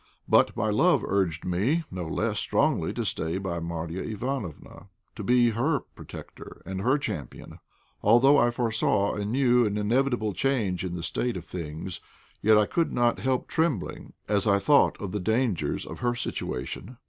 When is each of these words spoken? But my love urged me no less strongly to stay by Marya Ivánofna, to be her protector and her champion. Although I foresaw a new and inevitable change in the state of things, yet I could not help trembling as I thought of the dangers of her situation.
But 0.27 0.57
my 0.57 0.71
love 0.71 1.03
urged 1.05 1.45
me 1.45 1.83
no 1.91 2.07
less 2.07 2.39
strongly 2.39 2.91
to 2.93 3.05
stay 3.05 3.37
by 3.37 3.59
Marya 3.59 4.01
Ivánofna, 4.17 4.87
to 5.15 5.23
be 5.23 5.51
her 5.51 5.81
protector 5.81 6.63
and 6.65 6.81
her 6.81 6.97
champion. 6.97 7.59
Although 8.01 8.39
I 8.39 8.49
foresaw 8.49 9.13
a 9.13 9.23
new 9.23 9.63
and 9.63 9.77
inevitable 9.77 10.33
change 10.33 10.83
in 10.83 10.95
the 10.95 11.03
state 11.03 11.37
of 11.37 11.45
things, 11.45 11.99
yet 12.41 12.57
I 12.57 12.65
could 12.65 12.91
not 12.91 13.19
help 13.19 13.47
trembling 13.47 14.13
as 14.27 14.47
I 14.47 14.57
thought 14.57 14.99
of 14.99 15.11
the 15.11 15.19
dangers 15.19 15.85
of 15.85 15.99
her 15.99 16.15
situation. 16.15 16.97